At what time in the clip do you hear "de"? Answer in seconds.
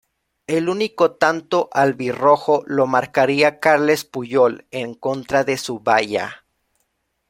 5.43-5.57